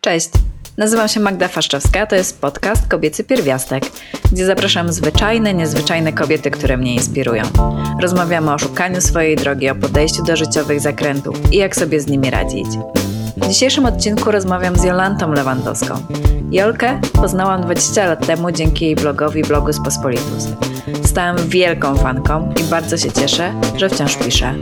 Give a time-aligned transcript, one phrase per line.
[0.00, 0.30] Cześć,
[0.76, 3.84] nazywam się Magda Faszczewska, to jest podcast Kobiecy Pierwiastek,
[4.32, 7.42] gdzie zapraszam zwyczajne, niezwyczajne kobiety, które mnie inspirują.
[8.02, 12.30] Rozmawiamy o szukaniu swojej drogi, o podejściu do życiowych zakrętów i jak sobie z nimi
[12.30, 12.66] radzić.
[13.36, 15.94] W dzisiejszym odcinku rozmawiam z Jolantą Lewandowską.
[16.50, 20.48] Jolkę poznałam 20 lat temu dzięki jej blogowi Blogus Pospolitus.
[21.04, 24.54] Stałam wielką fanką i bardzo się cieszę, że wciąż piszę.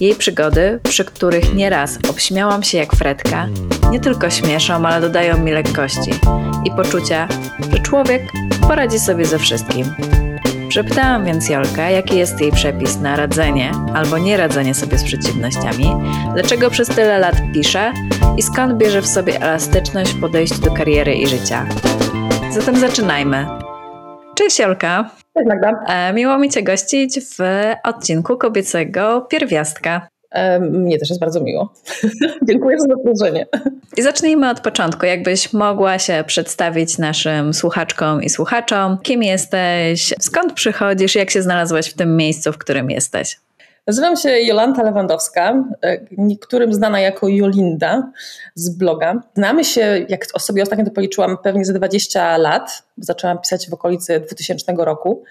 [0.00, 3.48] Jej przygody, przy których nieraz obśmiałam się jak Fredka,
[3.90, 6.10] nie tylko śmieszą, ale dodają mi lekkości
[6.64, 7.28] i poczucia,
[7.72, 8.22] że człowiek
[8.68, 9.94] poradzi sobie ze wszystkim.
[10.68, 15.94] Przepytałam więc Jolkę, jaki jest jej przepis na radzenie albo nie radzenie sobie z przeciwnościami,
[16.34, 17.92] dlaczego przez tyle lat pisze
[18.36, 21.66] i skąd bierze w sobie elastyczność w podejściu do kariery i życia.
[22.50, 23.67] Zatem zaczynajmy.
[24.38, 25.10] Cześć Jolka.
[25.34, 25.84] Cześć Magda.
[25.88, 27.38] E, miło mi Cię gościć w
[27.84, 30.08] odcinku kobiecego Pierwiastka.
[30.30, 31.72] E, mnie też jest bardzo miło.
[32.48, 33.46] Dziękuję za zaproszenie.
[33.96, 35.06] I zacznijmy od początku.
[35.06, 41.90] Jakbyś mogła się przedstawić naszym słuchaczkom i słuchaczom, kim jesteś, skąd przychodzisz, jak się znalazłaś
[41.90, 43.36] w tym miejscu, w którym jesteś?
[43.86, 48.12] Nazywam się Jolanta Lewandowska, e, niektórym znana jako Jolinda
[48.54, 49.22] z bloga.
[49.34, 52.82] Znamy się, jak sobie ostatnio to policzyłam, pewnie za 20 lat.
[52.96, 55.24] Zaczęłam pisać w okolicy 2000 roku,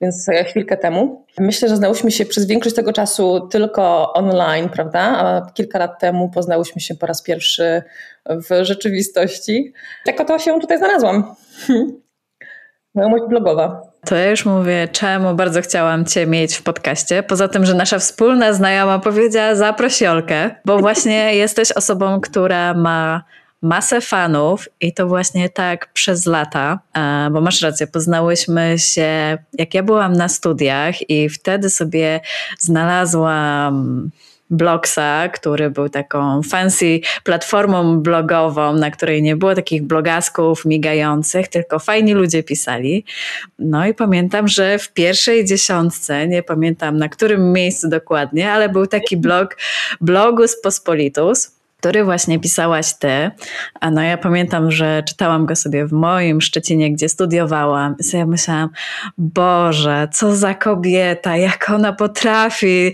[0.00, 1.24] więc chwilkę temu.
[1.38, 5.00] Myślę, że znałyśmy się przez większość tego czasu tylko online, prawda?
[5.00, 7.82] A kilka lat temu poznałyśmy się po raz pierwszy
[8.26, 9.72] w rzeczywistości.
[10.04, 11.34] Tak oto się tutaj znalazłam.
[12.94, 13.87] Znajomość blogowa.
[14.06, 17.22] To ja już mówię, czemu bardzo chciałam Cię mieć w podcaście.
[17.22, 23.24] Poza tym, że nasza wspólna znajoma powiedziała zaproś Jolkę, bo właśnie jesteś osobą, która ma
[23.62, 26.78] masę fanów i to właśnie tak przez lata,
[27.30, 32.20] bo masz rację, poznałyśmy się, jak ja byłam na studiach i wtedy sobie
[32.58, 34.10] znalazłam
[34.50, 41.78] Blogsa, który był taką fancy platformą blogową, na której nie było takich blogasków migających, tylko
[41.78, 43.04] fajni ludzie pisali.
[43.58, 48.86] No i pamiętam, że w pierwszej dziesiątce, nie pamiętam na którym miejscu dokładnie, ale był
[48.86, 49.56] taki blog
[50.00, 53.30] Blogus Pospolitus który właśnie pisałaś ty.
[53.80, 57.94] A no ja pamiętam, że czytałam go sobie w moim Szczecinie, gdzie studiowałam.
[57.98, 58.68] I sobie myślałam,
[59.18, 62.92] Boże, co za kobieta, jak ona potrafi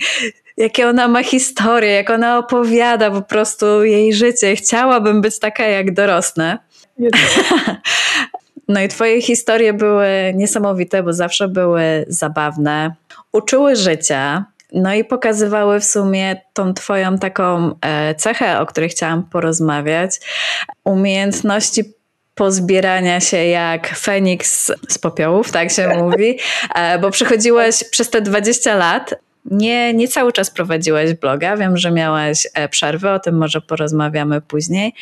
[0.56, 4.56] jakie ona ma historię, jak ona opowiada po prostu jej życie.
[4.56, 6.59] Chciałabym być taka, jak dorosnę.
[8.69, 12.94] No i twoje historie były niesamowite, bo zawsze były zabawne,
[13.32, 19.22] uczyły życia, no i pokazywały w sumie tą twoją taką e, cechę, o której chciałam
[19.22, 20.21] porozmawiać,
[20.84, 21.84] umiejętności
[22.34, 26.38] pozbierania się jak Feniks z popiołów, tak się mówi,
[26.75, 31.56] e, bo przechodziłaś przez te 20 lat nie, nie cały czas prowadziłaś bloga.
[31.56, 34.94] Wiem, że miałaś e, przerwy, o tym może porozmawiamy później,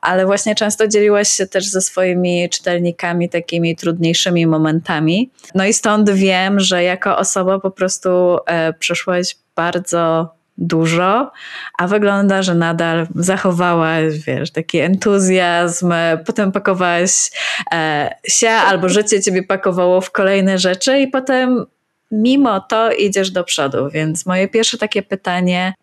[0.00, 5.30] ale właśnie często dzieliłaś się też ze swoimi czytelnikami takimi trudniejszymi momentami.
[5.54, 11.32] No i stąd wiem, że jako osoba po prostu e, przeszłaś bardzo dużo,
[11.78, 15.92] a wygląda, że nadal zachowałaś, wiesz, taki entuzjazm,
[16.26, 17.30] potem pakowałaś
[17.72, 21.66] e, się albo życie ciebie pakowało w kolejne rzeczy i potem
[22.10, 23.90] mimo to idziesz do przodu.
[23.90, 25.74] Więc moje pierwsze takie pytanie,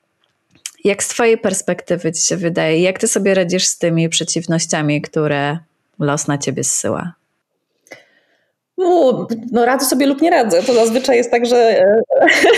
[0.84, 5.58] jak z Twojej perspektywy Ci się wydaje, jak Ty sobie radzisz z tymi przeciwnościami, które
[6.00, 7.14] los na Ciebie zsyła?
[8.78, 10.64] No, no radzę sobie lub nie radzę.
[10.64, 11.86] To zazwyczaj jest tak, że,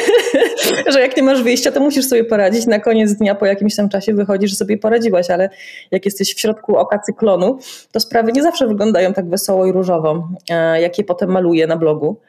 [0.93, 2.65] że jak nie masz wyjścia, to musisz sobie poradzić.
[2.65, 5.49] Na koniec dnia po jakimś tam czasie wychodzi, że sobie poradziłaś, ale
[5.91, 7.59] jak jesteś w środku oka cyklonu,
[7.91, 11.77] to sprawy nie zawsze wyglądają tak wesoło i różowo, e, jak je potem maluję na
[11.77, 12.19] blogu.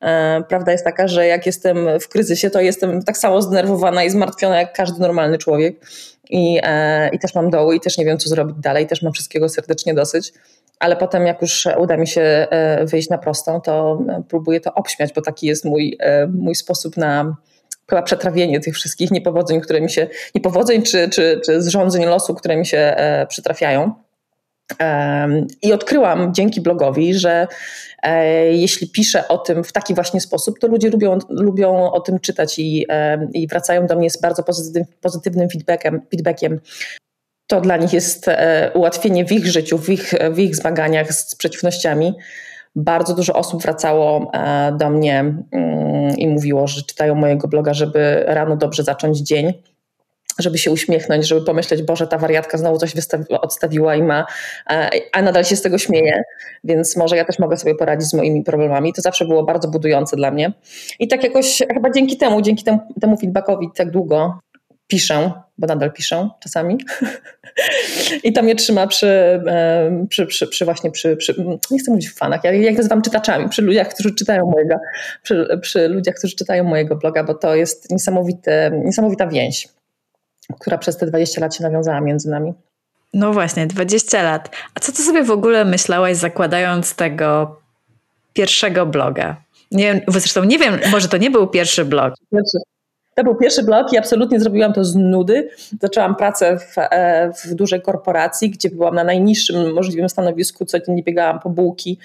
[0.00, 4.10] E, prawda jest taka, że jak jestem w kryzysie, to jestem tak samo zdenerwowana i
[4.10, 5.86] zmartwiona jak każdy normalny człowiek.
[6.30, 9.12] I, e, I też mam doły i też nie wiem, co zrobić dalej, też mam
[9.12, 10.32] wszystkiego serdecznie dosyć.
[10.78, 13.98] Ale potem, jak już uda mi się e, wyjść na prostą, to
[14.28, 15.98] próbuję to obśmiać, bo taki jest mój,
[16.32, 17.36] mój sposób na
[17.90, 22.56] chyba przetrawienie tych wszystkich niepowodzeń, które mi się, niepowodzeń czy, czy, czy zrządzeń losu, które
[22.56, 22.96] mi się
[23.28, 24.05] przytrafiają.
[25.62, 27.46] I odkryłam dzięki blogowi, że
[28.02, 32.20] e, jeśli piszę o tym w taki właśnie sposób, to ludzie lubią, lubią o tym
[32.20, 32.86] czytać i,
[33.32, 34.42] i wracają do mnie z bardzo
[35.00, 36.60] pozytywnym feedbackiem, feedbackiem.
[37.46, 41.34] To dla nich jest e, ułatwienie w ich życiu, w ich, w ich zmaganiach z
[41.34, 42.14] przeciwnościami.
[42.76, 45.20] Bardzo dużo osób wracało e, do mnie
[45.52, 49.52] mm, i mówiło, że czytają mojego bloga, żeby rano dobrze zacząć dzień
[50.38, 52.92] żeby się uśmiechnąć, żeby pomyśleć, Boże, ta wariatka znowu coś
[53.30, 54.26] odstawiła i ma,
[54.70, 56.22] e, a nadal się z tego śmieje,
[56.64, 58.92] więc może ja też mogę sobie poradzić z moimi problemami.
[58.92, 60.52] To zawsze było bardzo budujące dla mnie.
[60.98, 64.38] I tak jakoś chyba dzięki temu, dzięki temu, temu feedbackowi tak długo
[64.86, 66.78] piszę, bo nadal piszę czasami.
[68.24, 69.40] I to mnie trzyma przy,
[70.08, 73.48] przy, przy, przy właśnie przy, przy, nie chcę mówić w fanach, ja, jak nazywam czytaczami,
[73.48, 74.76] przy ludziach, którzy czytają mojego,
[75.22, 79.68] przy, przy ludziach, którzy czytają mojego bloga, bo to jest niesamowite, niesamowita więź,
[80.60, 82.54] która przez te 20 lat się nawiązała między nami.
[83.14, 84.50] No właśnie, 20 lat.
[84.74, 87.60] A co ty sobie w ogóle myślałaś, zakładając tego
[88.32, 89.36] pierwszego bloga?
[89.70, 92.14] Nie, zresztą nie wiem, może to nie był pierwszy blog.
[93.14, 95.48] To był pierwszy blog i absolutnie zrobiłam to z nudy.
[95.80, 100.64] Zaczęłam pracę w, e, w dużej korporacji, gdzie byłam na najniższym możliwym stanowisku.
[100.64, 101.98] Codziennie biegałam po bułki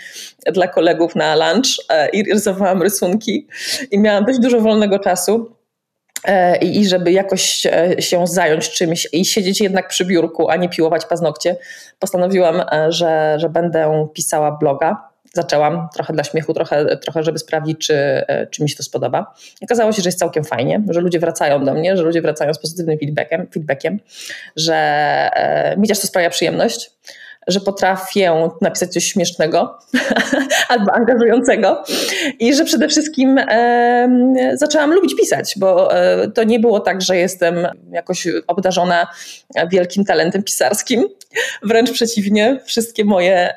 [0.53, 3.47] dla kolegów na lunch e, i rysowałam rysunki.
[3.91, 5.51] I miałam dość dużo wolnego czasu.
[6.25, 7.67] E, I żeby jakoś
[7.99, 11.55] się zająć czymś i siedzieć jednak przy biurku, a nie piłować paznokcie,
[11.99, 17.93] postanowiłam, że, że będę pisała bloga zaczęłam trochę dla śmiechu, trochę, trochę żeby sprawdzić, czy,
[17.95, 19.33] e, czy mi się to spodoba.
[19.63, 22.59] Okazało się, że jest całkiem fajnie, że ludzie wracają do mnie, że ludzie wracają z
[22.59, 23.99] pozytywnym feedbackiem, feedbackiem
[24.55, 24.75] że
[25.33, 26.91] e, mi też to sprawia przyjemność
[27.47, 29.79] że potrafię napisać coś śmiesznego
[30.69, 31.83] albo angażującego
[32.39, 37.17] i że przede wszystkim e, zaczęłam lubić pisać, bo e, to nie było tak, że
[37.17, 39.07] jestem jakoś obdarzona
[39.71, 41.03] wielkim talentem pisarskim.
[41.63, 43.53] Wręcz przeciwnie, wszystkie moje,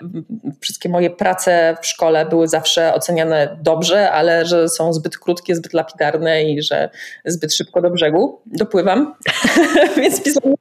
[0.60, 5.72] wszystkie moje prace w szkole były zawsze oceniane dobrze, ale że są zbyt krótkie, zbyt
[5.72, 6.90] lapidarne i że
[7.24, 9.14] zbyt szybko do brzegu dopływam.
[9.96, 10.53] Więc pisanie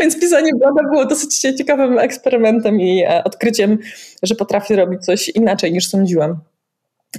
[0.00, 3.78] Więc pisanie bloga było dosyć ciekawym eksperymentem i e, odkryciem,
[4.22, 6.40] że potrafię robić coś inaczej niż sądziłam.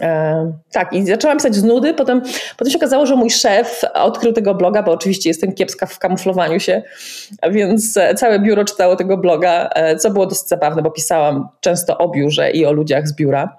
[0.01, 1.93] E, tak, i zaczęłam pisać z nudy.
[1.93, 2.21] Potem,
[2.57, 6.59] potem się okazało, że mój szef odkrył tego bloga, bo oczywiście jestem kiepska w kamuflowaniu
[6.59, 6.83] się,
[7.51, 12.09] więc e, całe biuro czytało tego bloga, co było dosyć zabawne, bo pisałam często o
[12.09, 13.57] biurze i o ludziach z biura.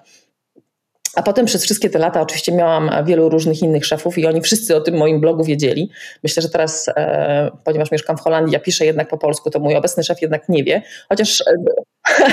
[1.15, 4.75] A potem przez wszystkie te lata oczywiście miałam wielu różnych innych szefów i oni wszyscy
[4.75, 5.91] o tym moim blogu wiedzieli.
[6.23, 9.75] Myślę, że teraz, e, ponieważ mieszkam w Holandii, ja piszę jednak po polsku, to mój
[9.75, 11.53] obecny szef jednak nie wie, chociaż, e,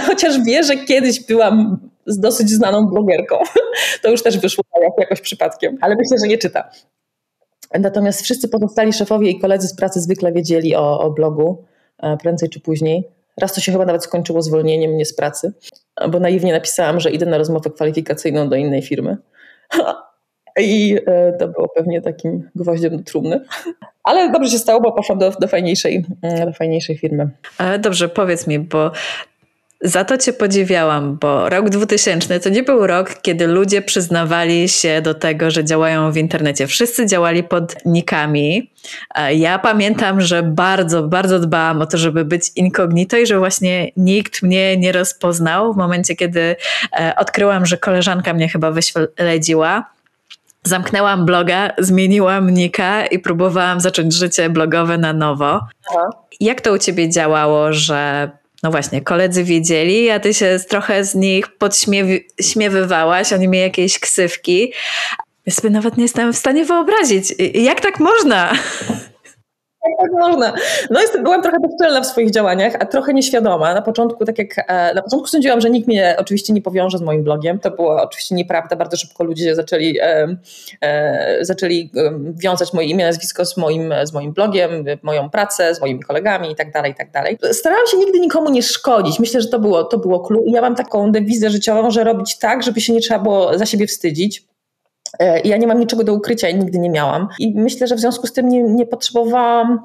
[0.07, 3.39] chociaż wie, że kiedyś byłam dosyć znaną blogerką.
[4.03, 4.65] To już też wyszło
[4.99, 6.71] jakoś przypadkiem, ale myślę, że nie czyta.
[7.81, 11.65] Natomiast wszyscy pozostali szefowie i koledzy z pracy zwykle wiedzieli o, o blogu
[11.99, 13.18] e, prędzej czy później.
[13.40, 15.52] Raz to się chyba nawet skończyło zwolnieniem mnie z pracy,
[16.11, 19.17] bo naiwnie napisałam, że idę na rozmowę kwalifikacyjną do innej firmy.
[20.61, 23.40] I e, to było pewnie takim gwoździem do trumny.
[24.05, 26.05] Ale dobrze się stało, bo poszłam do, do, fajniejszej,
[26.46, 27.31] do fajniejszej firmy.
[27.58, 28.90] Ale dobrze, powiedz mi, bo
[29.81, 35.03] za to Cię podziwiałam, bo rok 2000 to nie był rok, kiedy ludzie przyznawali się
[35.03, 36.67] do tego, że działają w internecie.
[36.67, 38.71] Wszyscy działali pod nikami.
[39.31, 44.43] Ja pamiętam, że bardzo, bardzo dbałam o to, żeby być incognito i że właśnie nikt
[44.43, 46.57] mnie nie rozpoznał w momencie, kiedy
[47.01, 49.91] e, odkryłam, że koleżanka mnie chyba wyśledziła.
[50.65, 55.61] Zamknęłam bloga, zmieniłam nika i próbowałam zacząć życie blogowe na nowo.
[55.91, 56.11] Aha.
[56.41, 58.31] Jak to u ciebie działało, że
[58.62, 64.72] no właśnie, koledzy wiedzieli, a ty się trochę z nich podśmiewywałaś, oni mieli jakieś ksywki.
[65.46, 68.52] Ja sobie nawet nie jestem w stanie wyobrazić, jak tak można?
[69.99, 70.52] Tak można.
[70.90, 73.75] No jest, byłam trochę bezczelna w swoich działaniach, a trochę nieświadoma.
[73.75, 77.02] Na początku, tak jak e, na początku sądziłam, że nikt mnie oczywiście nie powiąże z
[77.02, 77.58] moim blogiem.
[77.58, 78.76] To było oczywiście nieprawda.
[78.76, 80.37] Bardzo szybko ludzie zaczęli, e,
[80.81, 81.90] e, zaczęli
[82.35, 86.56] wiązać moje imię, nazwisko z moim, z moim blogiem, moją pracę, z moimi kolegami i
[86.56, 87.38] tak dalej, i tak dalej.
[87.52, 89.19] Starałam się nigdy nikomu nie szkodzić.
[89.19, 90.44] Myślę, że to było, to było clue.
[90.46, 93.67] I ja mam taką dewizę życiową, że robić tak, żeby się nie trzeba było za
[93.67, 94.48] siebie wstydzić
[95.44, 97.29] ja nie mam niczego do ukrycia i nigdy nie miałam.
[97.39, 99.81] I myślę, że w związku z tym nie, nie potrzebowałam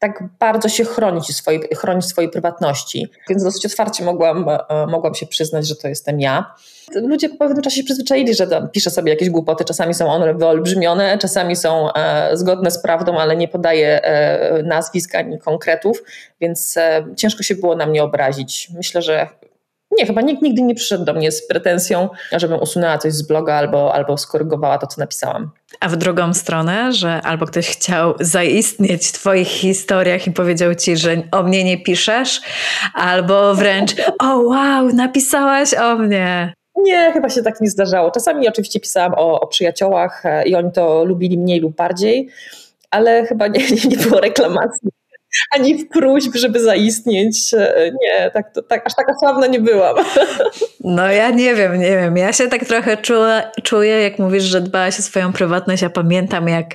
[0.00, 3.08] tak bardzo się chronić swojej, chronić swojej prywatności.
[3.28, 6.54] Więc dosyć otwarcie mogłam, e, mogłam się przyznać, że to jestem ja.
[6.94, 9.64] Ludzie po pewnym czasie się przyzwyczaili, że piszę sobie jakieś głupoty.
[9.64, 15.14] Czasami są one wyolbrzymione, czasami są e, zgodne z prawdą, ale nie podaję e, nazwisk
[15.14, 16.02] ani konkretów,
[16.40, 18.68] więc e, ciężko się było na mnie obrazić.
[18.74, 19.28] Myślę, że
[19.98, 23.54] nie, chyba nikt nigdy nie przyszedł do mnie z pretensją, żebym usunęła coś z bloga
[23.54, 25.50] albo, albo skorygowała to, co napisałam.
[25.80, 30.96] A w drugą stronę, że albo ktoś chciał zaistnieć w Twoich historiach i powiedział Ci,
[30.96, 32.40] że o mnie nie piszesz,
[32.94, 36.54] albo wręcz, o wow, napisałaś o mnie.
[36.76, 38.10] Nie, chyba się tak nie zdarzało.
[38.10, 42.28] Czasami oczywiście pisałam o, o przyjaciołach e, i oni to lubili mniej lub bardziej,
[42.90, 44.90] ale chyba nie, nie, nie było reklamacji
[45.50, 47.54] ani w próśb, żeby zaistnieć.
[47.54, 49.96] E, nie, tak, to, tak, aż taka sławna nie byłam.
[50.84, 52.16] No ja nie wiem, nie wiem.
[52.16, 55.82] Ja się tak trochę czuję, czuję jak mówisz, że dbałaś o swoją prywatność.
[55.82, 56.66] Ja pamiętam, jak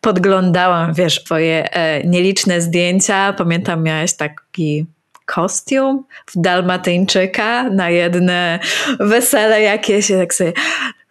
[0.00, 3.32] podglądałam, wiesz, twoje e, nieliczne zdjęcia.
[3.32, 4.86] Pamiętam, miałaś taki
[5.26, 8.58] kostium w Dalmatyńczyka na jedne
[9.00, 10.08] wesele jakieś.
[10.08, 10.52] tak sobie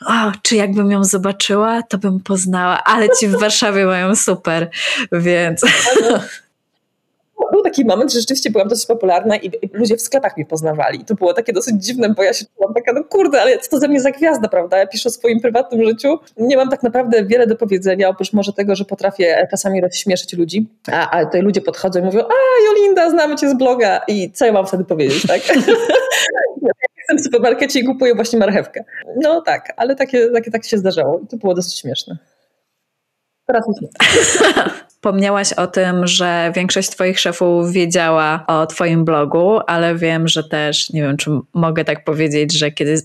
[0.07, 4.69] o, czy jakbym ją zobaczyła, to bym poznała, ale ci w Warszawie mają super,
[5.11, 5.61] więc...
[7.51, 11.05] był taki moment, że rzeczywiście byłam dosyć popularna i ludzie w sklepach mnie poznawali.
[11.05, 13.79] To było takie dosyć dziwne, bo ja się czułam taka, no kurde, ale co to
[13.79, 14.77] za mnie za gwiazda, prawda?
[14.77, 16.19] Ja piszę o swoim prywatnym życiu.
[16.37, 20.67] Nie mam tak naprawdę wiele do powiedzenia, oprócz może tego, że potrafię czasami rozśmieszyć ludzi,
[20.91, 22.33] a, a tutaj ludzie podchodzą i mówią, a
[22.65, 25.41] Jolinda, znamy cię z bloga i co ja mam wtedy powiedzieć, tak?
[26.97, 28.83] Jestem w supermarkecie i kupuję właśnie marchewkę.
[29.21, 32.17] No tak, ale takie, takie tak się zdarzało i to było dosyć śmieszne.
[33.45, 33.89] Teraz już nie.
[35.01, 40.89] Wspomniałaś o tym, że większość Twoich szefów wiedziała o Twoim blogu, ale wiem, że też,
[40.89, 43.01] nie wiem, czy mogę tak powiedzieć, że kiedy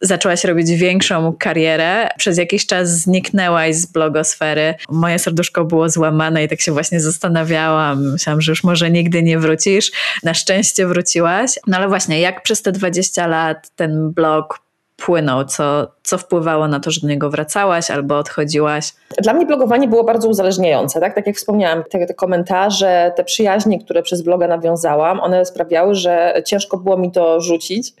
[0.00, 4.74] zaczęłaś robić większą karierę, przez jakiś czas zniknęłaś z blogosfery.
[4.90, 8.12] Moje serduszko było złamane i tak się właśnie zastanawiałam.
[8.12, 9.92] Myślałam, że już może nigdy nie wrócisz.
[10.22, 11.50] Na szczęście wróciłaś.
[11.66, 14.58] No ale właśnie, jak przez te 20 lat ten blog
[14.96, 18.92] płynął, co, co wpływało na to, że do niego wracałaś albo odchodziłaś?
[19.22, 23.84] Dla mnie blogowanie było bardzo uzależniające, tak, tak jak wspomniałam, te, te, komentarze, te przyjaźnie,
[23.84, 27.92] które przez bloga nawiązałam, one sprawiały, że ciężko było mi to rzucić,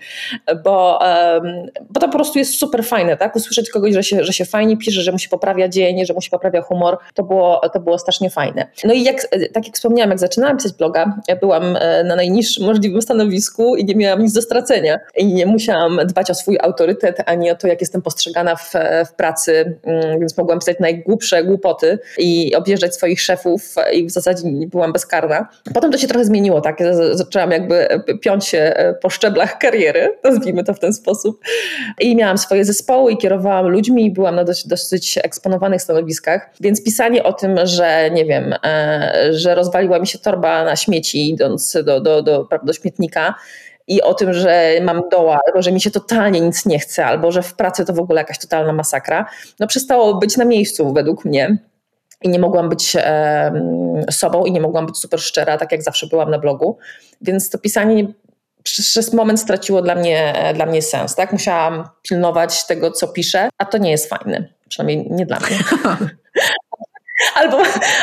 [0.64, 0.98] bo,
[1.90, 4.76] bo to po prostu jest super fajne, tak, usłyszeć kogoś, że się, że się fajnie
[4.76, 7.98] pisze, że mu się poprawia dzień, że mu się poprawia humor, to było, to było
[7.98, 8.66] strasznie fajne.
[8.84, 12.66] No i jak, tak jak wspomniałam, jak zaczynałam pisać bloga, ja byłam e, na najniższym
[12.66, 17.16] możliwym stanowisku i nie miałam nic do stracenia i nie musiałam dbać o swój autorytet,
[17.26, 18.72] ani o to, jak jestem jestem postrzegana w,
[19.06, 24.42] w pracy, mm, więc mogłam pisać najgłupsze głupoty i objeżdżać swoich szefów i w zasadzie
[24.66, 25.48] byłam bezkarna.
[25.74, 26.78] Potem to się trochę zmieniło, tak?
[27.12, 27.88] Zaczęłam jakby
[28.20, 31.40] piąć się e, po szczeblach kariery, nazwijmy to w ten sposób.
[32.00, 36.84] I miałam swoje zespoły i kierowałam ludźmi i byłam na dosyć, dosyć eksponowanych stanowiskach, więc
[36.84, 41.72] pisanie o tym, że nie wiem, e, że rozwaliła mi się torba na śmieci idąc
[41.72, 43.34] do, do, do, do, do śmietnika,
[43.88, 47.32] i o tym, że mam doła, albo że mi się totalnie nic nie chce, albo
[47.32, 49.26] że w pracy to w ogóle jakaś totalna masakra,
[49.60, 51.58] no przestało być na miejscu według mnie.
[52.22, 53.52] I nie mogłam być e,
[54.10, 56.78] sobą i nie mogłam być super szczera, tak jak zawsze byłam na blogu.
[57.20, 58.06] Więc to pisanie
[58.62, 61.14] przez moment straciło dla mnie, dla mnie sens.
[61.14, 61.32] Tak?
[61.32, 64.48] Musiałam pilnować tego, co piszę, a to nie jest fajne.
[64.68, 65.58] Przynajmniej nie dla mnie.
[67.34, 67.58] Albo,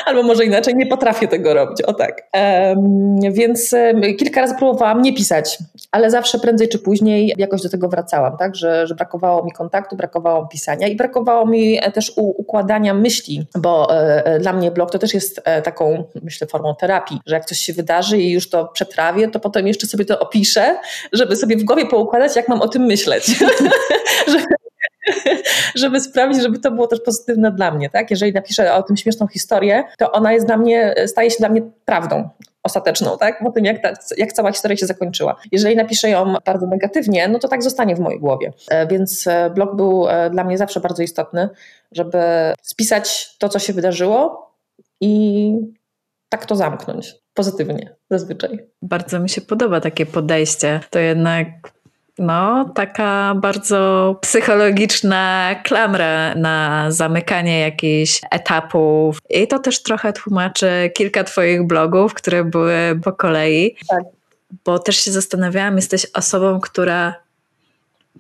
[0.05, 2.27] albo może inaczej, nie potrafię tego robić, o tak.
[2.33, 3.75] Um, więc
[4.19, 5.57] kilka razy próbowałam nie pisać,
[5.91, 9.95] ale zawsze prędzej czy później jakoś do tego wracałam, tak, że, że brakowało mi kontaktu,
[9.95, 14.71] brakowało mi pisania i brakowało mi e, też układania myśli, bo e, e, dla mnie
[14.71, 18.31] blog to też jest e, taką, myślę, formą terapii, że jak coś się wydarzy i
[18.31, 20.77] już to przetrawię, to potem jeszcze sobie to opiszę,
[21.11, 23.25] żeby sobie w głowie poukładać, jak mam o tym myśleć.
[24.31, 24.62] żeby,
[25.75, 27.89] żeby sprawić, żeby to było też pozytywne dla mnie.
[27.89, 28.11] Tak?
[28.11, 31.61] Jeżeli napiszę o tym śmieszną historię, to ona jest dla mnie, staje się dla mnie
[31.85, 32.29] prawdą
[32.63, 33.43] ostateczną, tak?
[33.43, 35.35] Po tym, jak, ta, jak cała historia się zakończyła.
[35.51, 38.53] Jeżeli napiszę ją bardzo negatywnie, no to tak zostanie w mojej głowie.
[38.69, 41.49] E, więc e, blog był e, dla mnie zawsze bardzo istotny,
[41.91, 42.19] żeby
[42.61, 44.51] spisać to, co się wydarzyło
[45.01, 45.53] i
[46.29, 47.15] tak to zamknąć.
[47.33, 48.67] Pozytywnie, zazwyczaj.
[48.81, 50.79] Bardzo mi się podoba takie podejście.
[50.89, 51.47] To jednak
[52.19, 59.17] no, taka bardzo psychologiczna klamra na zamykanie jakichś etapów.
[59.29, 63.75] I to też trochę tłumaczy kilka Twoich blogów, które były po kolei.
[63.89, 64.03] Tak.
[64.65, 67.15] Bo też się zastanawiałam, jesteś osobą, która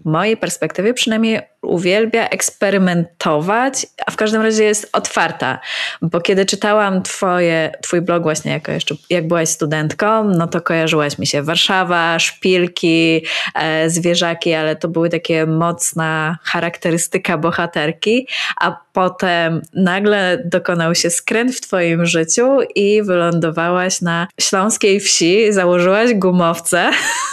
[0.05, 5.59] mojej perspektywie przynajmniej uwielbia eksperymentować, a w każdym razie jest otwarta.
[6.01, 11.17] Bo kiedy czytałam twoje, twój blog właśnie jako jeszcze, jak byłaś studentką, no to kojarzyłaś
[11.17, 18.27] mi się Warszawa, szpilki, e, zwierzaki, ale to były takie mocna charakterystyka bohaterki,
[18.61, 26.13] a potem nagle dokonał się skręt w twoim życiu i wylądowałaś na śląskiej wsi, założyłaś
[26.13, 26.91] gumowce.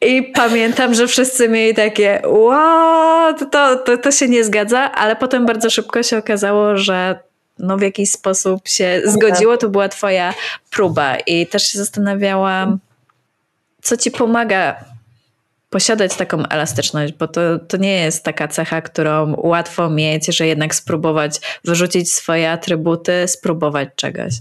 [0.00, 5.46] I pamiętam, że wszyscy mieli takie, wow, to, to, to się nie zgadza, ale potem
[5.46, 7.18] bardzo szybko się okazało, że
[7.58, 10.34] no w jakiś sposób się zgodziło, to była twoja
[10.70, 11.16] próba.
[11.16, 12.78] I też się zastanawiałam,
[13.82, 14.84] co ci pomaga
[15.70, 20.74] posiadać taką elastyczność, bo to, to nie jest taka cecha, którą łatwo mieć, że jednak
[20.74, 24.34] spróbować wyrzucić swoje atrybuty, spróbować czegoś.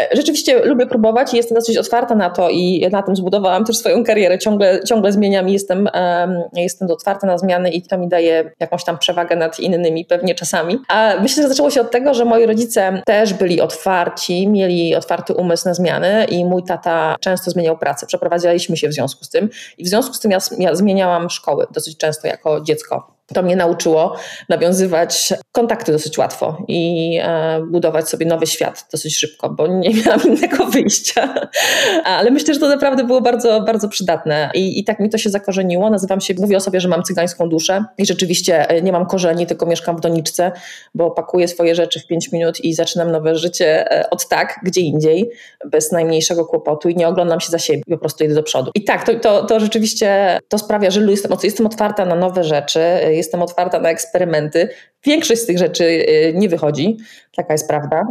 [0.00, 3.76] E, rzeczywiście lubię próbować i jestem dosyć otwarta na to i na tym zbudowałam też
[3.76, 4.38] swoją karierę.
[4.38, 8.84] Ciągle, ciągle zmieniam i jestem, um, jestem otwarta na zmiany i to mi daje jakąś
[8.84, 10.78] tam przewagę nad innymi pewnie czasami.
[10.88, 15.34] A myślę, że zaczęło się od tego, że moi rodzice też byli otwarci, mieli otwarty
[15.34, 18.06] umysł na zmiany i mój tata często zmieniał pracę.
[18.06, 21.66] Przeprowadzaliśmy się w związku z tym i w związku z tym ja, ja zmieniałam szkoły
[21.74, 24.16] dosyć często jako dziecko to mnie nauczyło
[24.48, 30.22] nawiązywać kontakty dosyć łatwo i e, budować sobie nowy świat dosyć szybko, bo nie miałam
[30.22, 31.34] innego wyjścia.
[32.04, 35.30] Ale myślę, że to naprawdę było bardzo, bardzo przydatne I, i tak mi to się
[35.30, 35.90] zakorzeniło.
[35.90, 39.46] Nazywam się, mówię o sobie, że mam cygańską duszę i rzeczywiście e, nie mam korzeni,
[39.46, 40.52] tylko mieszkam w doniczce,
[40.94, 44.80] bo pakuję swoje rzeczy w 5 minut i zaczynam nowe życie e, od tak, gdzie
[44.80, 45.30] indziej,
[45.70, 48.70] bez najmniejszego kłopotu i nie oglądam się za siebie, po prostu idę do przodu.
[48.74, 52.80] I tak, to, to, to rzeczywiście to sprawia, że jestem, jestem otwarta na nowe rzeczy,
[53.20, 54.68] jestem otwarta na eksperymenty.
[55.04, 56.96] Większość z tych rzeczy y, nie wychodzi,
[57.36, 58.06] taka jest prawda.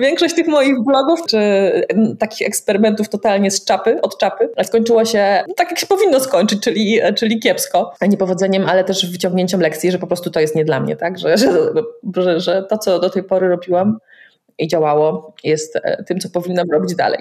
[0.00, 1.38] Większość tych moich blogów, czy
[2.18, 6.62] takich eksperymentów totalnie z czapy, od czapy, skończyło się no, tak, jak się powinno skończyć,
[6.62, 7.92] czyli, czyli kiepsko.
[8.08, 11.18] Niepowodzeniem, ale też wyciągnięciem lekcji, że po prostu to jest nie dla mnie, tak?
[11.18, 11.48] Że, że,
[12.16, 13.98] że, że to, co do tej pory robiłam
[14.58, 17.20] i działało, jest e, tym, co powinnam robić dalej.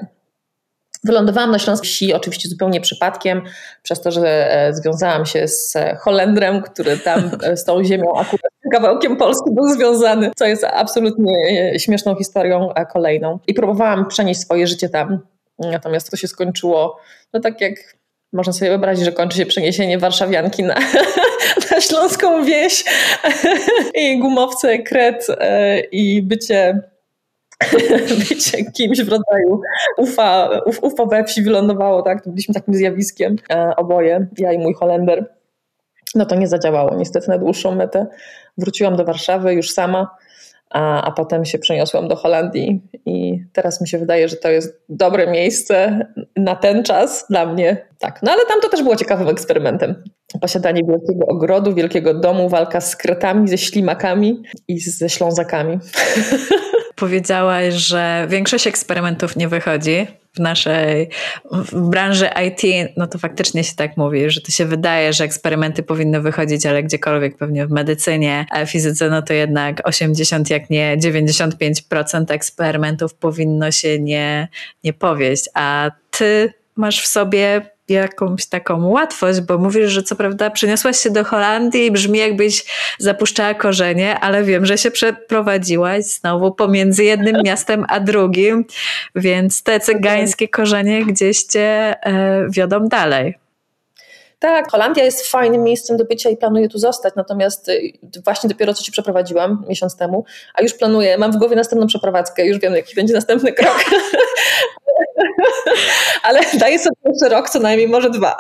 [1.04, 3.42] Wylądowałam na Śląskiej Wsi oczywiście zupełnie przypadkiem,
[3.84, 8.52] przez to, że e, związałam się z Holendrem, który tam e, z tą ziemią akurat
[8.72, 11.34] kawałkiem Polski był związany, co jest absolutnie
[11.74, 13.40] e, śmieszną historią kolejną.
[13.48, 15.20] I próbowałam przenieść swoje życie tam.
[15.60, 17.00] Natomiast to się skończyło,
[17.34, 17.74] no tak jak
[18.34, 20.76] można sobie wyobrazić, że kończy się przeniesienie warszawianki na,
[21.72, 22.84] na śląską wieś
[24.02, 25.28] i gumowce, kret
[25.92, 26.82] i bycie
[28.30, 29.62] bycie kimś w rodzaju
[29.98, 32.24] ufa, uf, ufa we wsi wylądowało, tak?
[32.26, 35.26] Byliśmy takim zjawiskiem e, oboje, ja i mój Holender.
[36.16, 38.08] No to nie zadziałało niestety na dłuższą metę.
[38.58, 40.16] Wróciłam do Warszawy już sama,
[40.70, 44.82] a, a potem się przeniosłam do Holandii i teraz mi się wydaje, że to jest
[44.90, 46.00] dobre miejsce
[46.36, 47.86] na ten czas dla mnie.
[48.00, 50.04] Tak, no ale tam to też było ciekawym eksperymentem.
[50.42, 55.80] Posiadanie wielkiego ogrodu, wielkiego domu, walka z kretami, ze ślimakami i ze ślązakami.
[56.98, 61.10] powiedziałaś, że większość eksperymentów nie wychodzi w naszej
[61.52, 65.84] w branży IT, no to faktycznie się tak mówi, że to się wydaje, że eksperymenty
[65.84, 72.26] powinny wychodzić, ale gdziekolwiek pewnie w medycynie, fizyce, no to jednak 80, jak nie 95%
[72.30, 74.48] eksperymentów powinno się nie,
[74.84, 80.50] nie powieść, a ty masz w sobie jakąś taką łatwość, bo mówisz, że co prawda
[80.50, 82.66] przeniosłaś się do Holandii i brzmi jakbyś
[83.00, 88.66] zapuszczała korzenie, ale wiem, że się przeprowadziłaś znowu pomiędzy jednym miastem a drugim,
[89.16, 93.38] więc te cygańskie korzenie gdzieś cię e, wiodą dalej.
[94.40, 97.94] Tak, Holandia jest fajnym miejscem do bycia i planuję tu zostać, natomiast y,
[98.26, 102.46] właśnie dopiero co się przeprowadziłam miesiąc temu, a już planuję, mam w głowie następną przeprowadzkę,
[102.46, 103.86] już wiem jaki będzie następny krok.
[106.28, 108.38] Ale daję sobie jeszcze rok, co najmniej może dwa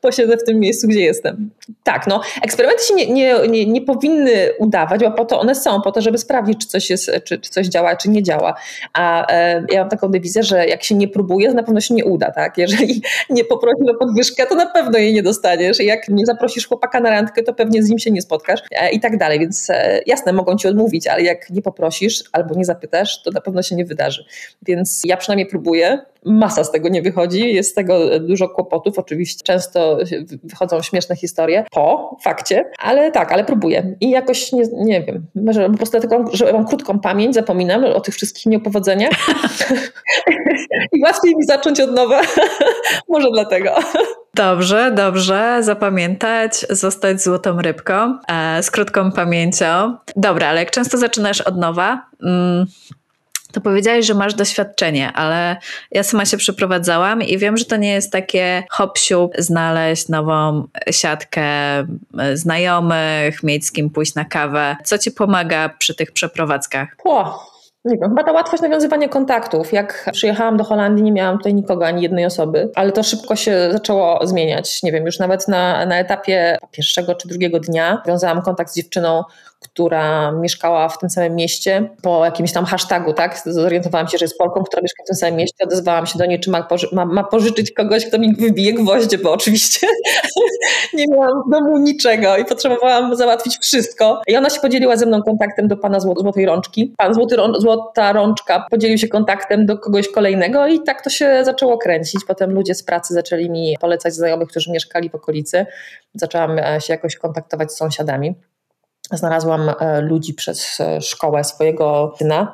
[0.00, 1.50] posiedzę w tym miejscu, gdzie jestem.
[1.82, 5.80] Tak, no, eksperymenty się nie, nie, nie, nie, powinny udawać, bo po to one są,
[5.80, 8.54] po to, żeby sprawdzić, czy coś, jest, czy, czy coś działa, czy nie działa.
[8.92, 11.94] A e, ja mam taką dewizję, że jak się nie próbuje, to na pewno się
[11.94, 12.58] nie uda, tak?
[12.58, 15.80] Jeżeli nie poprosisz o podwyżkę, to na pewno jej nie dostaniesz.
[15.80, 19.00] Jak nie zaprosisz chłopaka na randkę, to pewnie z nim się nie spotkasz e, i
[19.00, 19.38] tak dalej.
[19.38, 23.40] Więc e, jasne, mogą ci odmówić, ale jak nie poprosisz albo nie zapytasz, to na
[23.40, 24.24] pewno się nie wydarzy.
[24.62, 29.44] Więc ja przynajmniej próbuję, masa z tego nie wychodzi, jest z tego dużo kłopotów, oczywiście
[29.44, 29.89] często
[30.44, 31.64] wychodzą śmieszne historie.
[31.70, 33.96] Po fakcie, ale tak, ale próbuję.
[34.00, 38.00] I jakoś nie, nie wiem, może po prostu dlatego, że mam krótką pamięć, zapominam o
[38.00, 39.12] tych wszystkich niepowodzeniach.
[40.92, 42.20] I łatwiej mi zacząć od nowa,
[43.08, 43.74] może dlatego.
[44.34, 49.96] Dobrze, dobrze, zapamiętać, zostać złotą rybką e, z krótką pamięcią.
[50.16, 52.66] Dobra, ale jak często zaczynasz od nowa, mm,
[53.52, 55.56] to powiedziałeś, że masz doświadczenie, ale
[55.90, 58.98] ja sama się przeprowadzałam i wiem, że to nie jest takie hop
[59.38, 61.86] znaleźć nową siatkę e,
[62.34, 64.76] znajomych, mieć z kim pójść na kawę.
[64.84, 66.96] Co ci pomaga przy tych przeprowadzkach?
[66.96, 67.50] Pło.
[67.84, 69.72] Nie wiem, chyba ta łatwość nawiązywania kontaktów.
[69.72, 73.68] Jak przyjechałam do Holandii, nie miałam tutaj nikogo, ani jednej osoby, ale to szybko się
[73.72, 74.82] zaczęło zmieniać.
[74.82, 79.24] Nie wiem, już nawet na, na etapie pierwszego czy drugiego dnia wiązałam kontakt z dziewczyną,
[79.60, 83.42] która mieszkała w tym samym mieście, po jakimś tam hashtagu, tak?
[83.46, 86.40] Zorientowałam się, że jest Polką, która mieszka w tym samym mieście, odezwałam się do niej,
[86.40, 89.86] czy ma, poży ma, ma pożyczyć kogoś, kto mi wybije gwoździe, bo oczywiście
[90.94, 94.22] nie miałam w domu niczego i potrzebowałam załatwić wszystko.
[94.26, 96.94] I ona się podzieliła ze mną kontaktem do pana Złotej Rączki.
[96.96, 101.78] Pan Złoty Złota Rączka podzielił się kontaktem do kogoś kolejnego i tak to się zaczęło
[101.78, 102.20] kręcić.
[102.26, 105.66] Potem ludzie z pracy zaczęli mi polecać znajomych, którzy mieszkali w okolicy.
[106.14, 108.34] Zaczęłam e, się jakoś kontaktować z sąsiadami
[109.16, 112.52] znalazłam e, ludzi przez e, szkołę swojego syna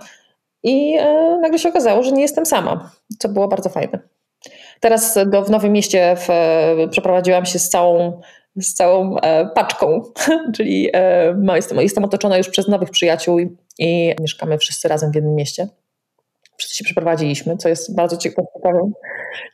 [0.63, 3.99] i e, nagle się okazało, że nie jestem sama, co było bardzo fajne.
[4.81, 6.29] Teraz do, w Nowym Mieście w,
[6.91, 8.21] przeprowadziłam się z całą,
[8.57, 9.17] z całą
[9.55, 10.03] paczką,
[10.57, 15.15] czyli e, jestem, jestem otoczona już przez nowych przyjaciół i, i mieszkamy wszyscy razem w
[15.15, 15.69] jednym mieście.
[16.59, 18.93] wszyscy się przeprowadziliśmy, co jest bardzo ciekawym,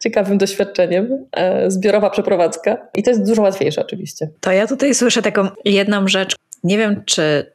[0.02, 1.26] ciekawym doświadczeniem.
[1.68, 2.88] Zbiorowa przeprowadzka.
[2.96, 4.28] I to jest dużo łatwiejsze oczywiście.
[4.40, 6.41] To ja tutaj słyszę taką jedną rzecz.
[6.64, 7.51] Nie wiem, czy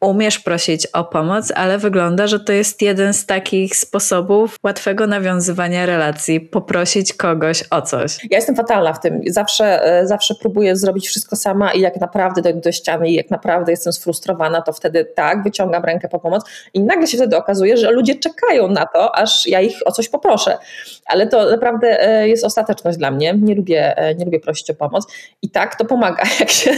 [0.00, 5.86] umiesz prosić o pomoc, ale wygląda, że to jest jeden z takich sposobów łatwego nawiązywania
[5.86, 8.24] relacji, poprosić kogoś o coś.
[8.30, 9.20] Ja jestem fatalna w tym.
[9.26, 13.30] Zawsze, e, zawsze próbuję zrobić wszystko sama i jak naprawdę dojdę do ściany i jak
[13.30, 17.76] naprawdę jestem sfrustrowana, to wtedy tak, wyciągam rękę po pomoc i nagle się wtedy okazuje,
[17.76, 20.58] że ludzie czekają na to, aż ja ich o coś poproszę.
[21.06, 23.34] Ale to naprawdę e, jest ostateczność dla mnie.
[23.42, 25.06] Nie lubię, e, nie lubię prosić o pomoc
[25.42, 26.24] i tak to pomaga.
[26.40, 26.70] Jak się,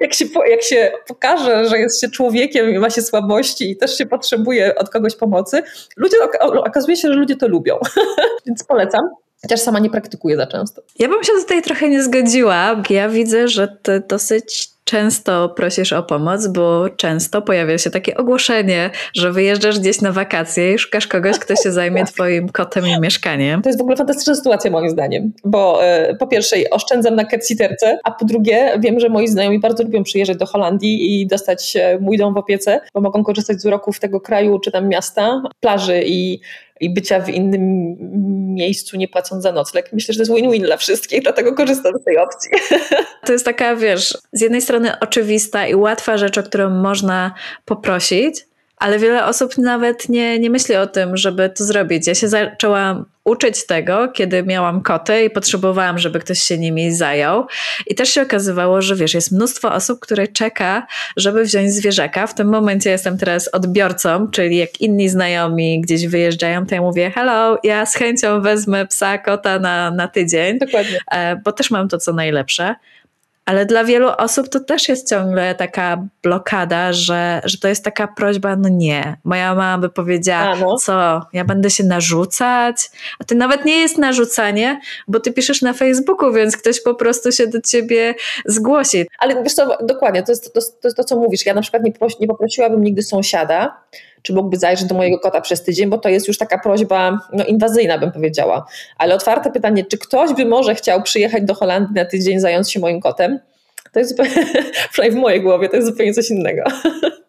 [0.00, 3.76] jak się, jak się pokaże, że jest się człowiekiem, człowiekiem i ma się słabości i
[3.76, 5.62] też się potrzebuje od kogoś pomocy,
[5.96, 7.78] ludzie, okazuje się, że ludzie to lubią.
[8.46, 9.00] Więc polecam.
[9.42, 10.82] Chociaż sama nie praktykuję za często.
[10.98, 12.82] Ja bym się tutaj trochę nie zgodziła.
[12.90, 18.90] Ja widzę, że ty dosyć często prosisz o pomoc, bo często pojawia się takie ogłoszenie,
[19.14, 23.62] że wyjeżdżasz gdzieś na wakacje i szukasz kogoś, kto się zajmie twoim kotem i mieszkaniem.
[23.62, 27.98] To jest w ogóle fantastyczna sytuacja moim zdaniem, bo e, po pierwsze oszczędzam na catsitterce,
[28.04, 31.98] a po drugie wiem, że moi znajomi bardzo lubią przyjeżdżać do Holandii i dostać e,
[32.00, 36.02] mój dom w opiece, bo mogą korzystać z uroków tego kraju czy tam miasta, plaży
[36.06, 36.40] i
[36.80, 37.96] i bycia w innym
[38.54, 39.92] miejscu, nie płacąc za nocleg.
[39.92, 42.50] Myślę, że to jest win-win dla wszystkich, dlatego korzystam z tej opcji.
[43.26, 48.46] To jest taka, wiesz, z jednej strony oczywista i łatwa rzecz, o którą można poprosić,
[48.80, 52.06] ale wiele osób nawet nie, nie myśli o tym, żeby to zrobić.
[52.06, 57.46] Ja się zaczęłam uczyć tego, kiedy miałam koty i potrzebowałam, żeby ktoś się nimi zajął.
[57.86, 62.26] I też się okazywało, że wiesz, jest mnóstwo osób, które czeka, żeby wziąć zwierzaka.
[62.26, 67.10] W tym momencie jestem teraz odbiorcą, czyli jak inni znajomi gdzieś wyjeżdżają, to ja mówię,
[67.10, 70.58] hello, ja z chęcią wezmę psa, kota na, na tydzień.
[70.58, 70.98] Dokładnie.
[71.12, 72.74] E, bo też mam to, co najlepsze.
[73.50, 78.08] Ale dla wielu osób to też jest ciągle taka blokada, że, że to jest taka
[78.08, 79.16] prośba, no nie.
[79.24, 80.76] Moja mama by powiedziała, no.
[80.76, 82.90] co, ja będę się narzucać?
[83.18, 87.32] A to nawet nie jest narzucanie, bo ty piszesz na Facebooku, więc ktoś po prostu
[87.32, 88.14] się do ciebie
[88.46, 89.06] zgłosi.
[89.18, 91.46] Ale wiesz co, dokładnie, to jest to, to, jest to co mówisz.
[91.46, 93.76] Ja na przykład nie, nie poprosiłabym nigdy sąsiada,
[94.22, 97.44] czy mógłby zajrzeć do mojego kota przez tydzień, bo to jest już taka prośba no,
[97.44, 98.66] inwazyjna, bym powiedziała.
[98.98, 102.80] Ale otwarte pytanie, czy ktoś by może chciał przyjechać do Holandii na tydzień, zająć się
[102.80, 103.40] moim kotem?
[103.92, 104.46] To jest zupełnie,
[104.92, 106.62] przynajmniej w mojej głowie, to jest zupełnie coś innego.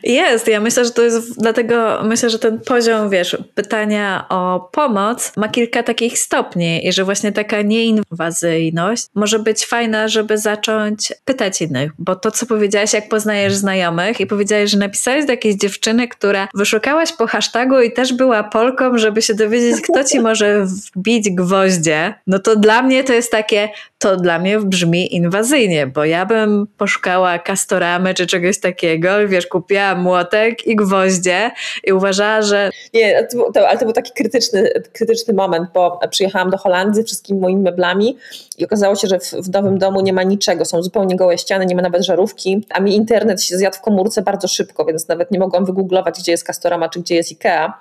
[0.04, 5.38] Jest, ja myślę, że to jest, dlatego myślę, że ten poziom, wiesz, pytania o pomoc
[5.38, 11.62] ma kilka takich stopni i że właśnie taka nieinwazyjność może być fajna, żeby zacząć pytać
[11.62, 16.08] innych, bo to, co powiedziałaś, jak poznajesz znajomych i powiedziałaś, że napisałeś do jakiejś dziewczyny,
[16.08, 21.30] która wyszukałaś po hashtagu i też była Polką, żeby się dowiedzieć, kto ci może wbić
[21.30, 26.26] gwoździe, no to dla mnie to jest takie, to dla mnie brzmi inwazyjnie, bo ja
[26.26, 31.52] bym poszukała kastoramy czy czegoś takiego, wiesz, kupiła młotek i gwoździe
[31.84, 32.70] i uważała, że...
[32.94, 37.06] Nie, to, to, ale to był taki krytyczny, krytyczny moment, bo przyjechałam do Holandii z
[37.06, 38.18] wszystkimi moimi meblami
[38.58, 41.66] i okazało się, że w, w nowym domu nie ma niczego, są zupełnie gołe ściany,
[41.66, 45.32] nie ma nawet żarówki, a mi internet się zjadł w komórce bardzo szybko, więc nawet
[45.32, 47.74] nie mogłam wygooglować, gdzie jest Castorama, czy gdzie jest Ikea,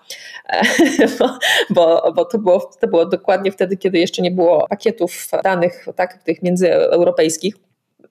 [1.71, 6.23] bo, bo to, było, to było dokładnie wtedy, kiedy jeszcze nie było pakietów danych tak,
[6.23, 7.55] tych międzyeuropejskich.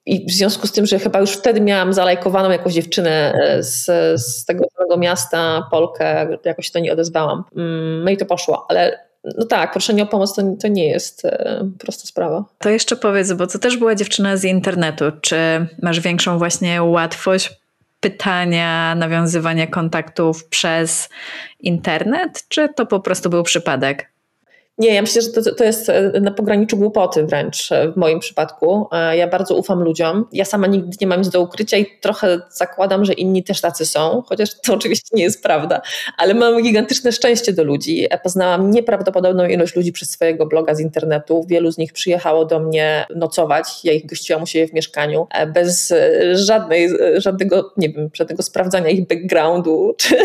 [0.06, 3.84] I w związku z tym, że chyba już wtedy miałam zalajkowaną jakąś dziewczynę e, z,
[4.20, 7.44] z tego samego miasta, Polkę, jakoś to nie odezwałam.
[7.56, 11.24] Mm, no i to poszło, ale no tak, proszenie o pomoc to, to nie jest
[11.24, 12.44] e, prosta sprawa.
[12.58, 15.04] To jeszcze powiedz, bo to też była dziewczyna z internetu.
[15.20, 15.36] Czy
[15.82, 17.60] masz większą właśnie łatwość
[18.00, 21.08] pytania, nawiązywania kontaktów przez
[21.60, 24.09] internet, czy to po prostu był przypadek?
[24.80, 28.20] Nie, ja myślę, że to, to jest e, na pograniczu głupoty wręcz e, w moim
[28.20, 28.88] przypadku.
[28.92, 30.26] E, ja bardzo ufam ludziom.
[30.32, 33.86] Ja sama nigdy nie mam nic do ukrycia i trochę zakładam, że inni też tacy
[33.86, 35.80] są, chociaż to oczywiście nie jest prawda,
[36.16, 38.06] ale mam gigantyczne szczęście do ludzi.
[38.22, 41.44] Poznałam nieprawdopodobną ilość ludzi przez swojego bloga z internetu.
[41.48, 43.84] Wielu z nich przyjechało do mnie nocować.
[43.84, 45.94] Ja ich gościłam u siebie w mieszkaniu bez
[46.32, 50.16] żadnej, żadnego, nie wiem, żadnego sprawdzania ich backgroundu, czy,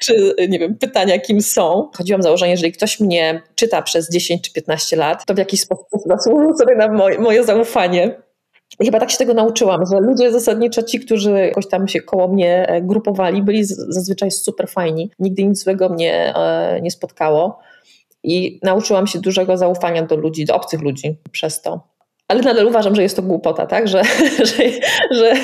[0.00, 1.90] czy nie wiem, pytania kim są.
[1.94, 5.60] Chodziłam założenie, jeżeli ktoś mnie czyta przez przez 10 czy 15 lat, to w jakiś
[5.60, 8.22] sposób zasłużył sobie na moje, moje zaufanie.
[8.80, 12.28] I chyba tak się tego nauczyłam, że ludzie zasadniczo ci, którzy jakoś tam się koło
[12.28, 15.10] mnie e, grupowali, byli zazwyczaj super fajni.
[15.18, 17.58] Nigdy nic złego mnie e, nie spotkało.
[18.22, 21.80] I nauczyłam się dużego zaufania do ludzi, do obcych ludzi przez to.
[22.28, 23.88] Ale nadal uważam, że jest to głupota, tak?
[23.88, 24.02] Że,
[24.48, 24.64] że,
[25.10, 25.34] że,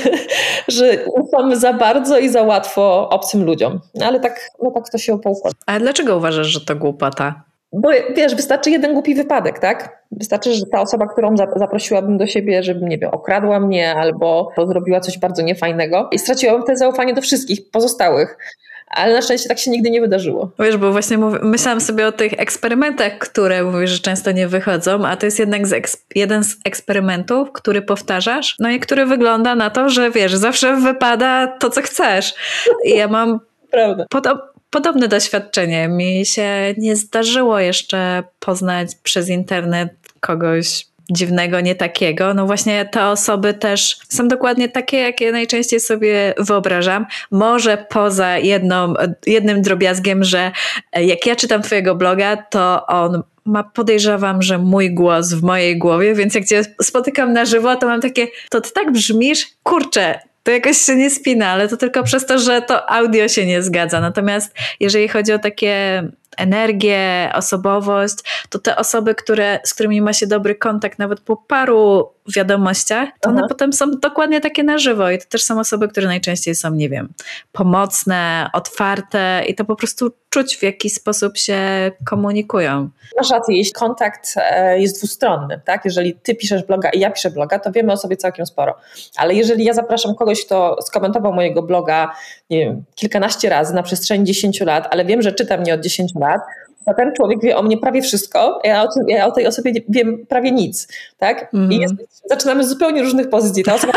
[0.68, 3.80] że ufamy za bardzo i za łatwo obcym ludziom.
[4.04, 5.56] Ale tak, no tak to się poukłada.
[5.66, 7.47] A dlaczego uważasz, że to głupota?
[7.72, 9.98] Bo wiesz, wystarczy jeden głupi wypadek, tak?
[10.10, 15.00] Wystarczy, że ta osoba, którą zaprosiłabym do siebie, żeby, nie wiem, okradła mnie albo zrobiła
[15.00, 18.38] coś bardzo niefajnego i straciłabym te zaufanie do wszystkich pozostałych.
[18.90, 20.50] ale na szczęście tak się nigdy nie wydarzyło.
[20.58, 25.06] Wiesz, bo właśnie mów, myślałam sobie o tych eksperymentach, które mówisz, że często nie wychodzą,
[25.06, 29.54] a to jest jednak z eks, jeden z eksperymentów, który powtarzasz, no i który wygląda
[29.54, 32.34] na to, że wiesz, zawsze wypada to, co chcesz.
[32.84, 34.06] I ja mam Prawda.
[34.10, 34.38] Podo
[34.70, 35.88] podobne doświadczenie.
[35.88, 42.34] Mi się nie zdarzyło jeszcze poznać przez internet kogoś dziwnego, nie takiego.
[42.34, 47.06] No właśnie te osoby też są dokładnie takie, jakie najczęściej sobie wyobrażam.
[47.30, 48.94] Może poza jedną,
[49.26, 50.52] jednym drobiazgiem, że
[51.00, 56.14] jak ja czytam twojego bloga, to on ma podejrzewam, że mój głos w mojej głowie,
[56.14, 60.52] więc jak cię spotykam na żywo, to mam takie, to ty tak brzmisz, kurczę, to
[60.52, 64.00] jakoś się nie spina, ale to tylko przez to, że to audio się nie zgadza.
[64.00, 66.02] Natomiast jeżeli chodzi o takie
[66.36, 68.14] energię, osobowość,
[68.48, 73.30] to te osoby, które, z którymi ma się dobry kontakt nawet po paru wiadomościach, to
[73.30, 76.70] one potem są dokładnie takie na żywo i to też są osoby, które najczęściej są,
[76.70, 77.08] nie wiem,
[77.52, 82.90] pomocne, otwarte i to po prostu czuć w jaki sposób się komunikują.
[83.16, 85.84] Masz rację, jeśli kontakt e, jest dwustronny, tak?
[85.84, 88.76] Jeżeli ty piszesz bloga i ja piszę bloga, to wiemy o sobie całkiem sporo.
[89.16, 92.12] Ale jeżeli ja zapraszam kogoś, kto skomentował mojego bloga,
[92.50, 96.14] nie wiem, kilkanaście razy na przestrzeni 10 lat, ale wiem, że czyta mnie od 10
[96.18, 96.40] lat,
[96.86, 99.72] to ten człowiek wie o mnie prawie wszystko, ja o, tym, ja o tej osobie
[99.88, 101.54] wiem prawie nic, tak?
[101.54, 101.72] Mm.
[101.72, 101.98] I mhm.
[102.00, 103.64] jest, zaczynamy z zupełnie różnych pozycji.
[103.64, 103.92] Ta osoba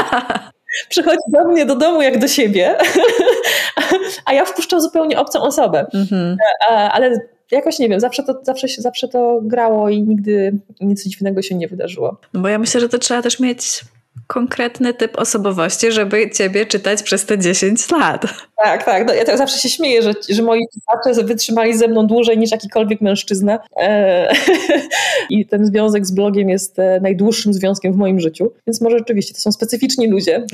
[0.89, 2.75] przychodzi do mnie do domu jak do siebie,
[4.25, 5.85] a ja wpuszczam zupełnie obcą osobę.
[5.93, 6.35] Mm-hmm.
[6.69, 7.19] Ale
[7.51, 11.67] jakoś nie wiem, zawsze to, zawsze, zawsze to grało i nigdy nic dziwnego się nie
[11.67, 12.17] wydarzyło.
[12.33, 13.83] No bo ja myślę, że to trzeba też mieć
[14.27, 18.21] konkretny typ osobowości, żeby ciebie czytać przez te 10 lat.
[18.63, 19.07] Tak, tak.
[19.07, 22.51] No, ja tak zawsze się śmieję, że, że moi czytacze wytrzymali ze mną dłużej niż
[22.51, 23.59] jakikolwiek mężczyzna.
[23.77, 24.33] E,
[25.29, 28.51] I ten związek z blogiem jest e, najdłuższym związkiem w moim życiu.
[28.67, 30.45] Więc może rzeczywiście to są specyficzni ludzie.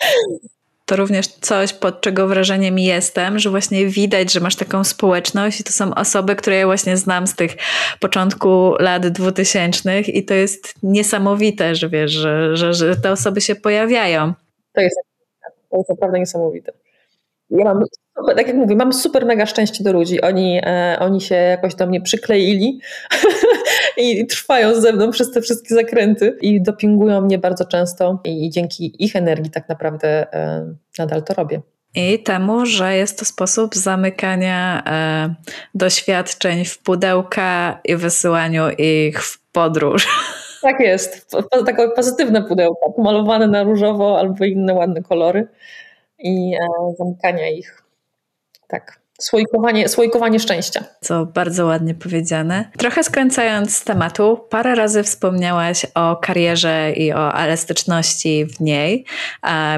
[0.86, 5.64] to również coś, pod czego wrażeniem jestem, że właśnie widać, że masz taką społeczność i
[5.64, 7.56] to są osoby, które ja właśnie znam z tych
[8.00, 13.54] początku lat dwutysięcznych i to jest niesamowite, że wiesz, że, że, że te osoby się
[13.54, 14.32] pojawiają.
[14.72, 14.96] To jest,
[15.70, 16.72] to jest naprawdę niesamowite.
[17.50, 17.84] Ja mam,
[18.36, 20.20] tak jak mówię, mam super mega szczęście do ludzi.
[20.20, 22.80] Oni, e, oni się jakoś do mnie przykleili
[23.96, 29.04] i trwają ze mną przez te wszystkie zakręty i dopingują mnie bardzo często i dzięki
[29.04, 31.60] ich energii tak naprawdę e, nadal to robię.
[31.94, 35.34] I temu, że jest to sposób zamykania e,
[35.74, 40.08] doświadczeń w pudełka i wysyłaniu ich w podróż.
[40.62, 41.30] Tak jest.
[41.66, 45.48] Takie pozytywne pudełka, pomalowane na różowo albo inne ładne kolory
[46.18, 47.82] i e, zamykania ich.
[48.68, 49.05] Tak.
[49.20, 50.84] Słoikowanie, słoikowanie szczęścia.
[51.00, 52.70] Co bardzo ładnie powiedziane.
[52.78, 59.04] Trochę skręcając z tematu, parę razy wspomniałaś o karierze i o elastyczności w niej.